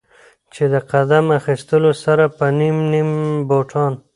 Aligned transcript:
چې 0.53 0.63
د 0.73 0.75
قدم 0.91 1.25
اخيستو 1.39 1.77
سره 2.03 2.25
به 2.37 2.47
نيم 2.57 2.77
نيم 2.91 3.11
بوټان 3.47 3.93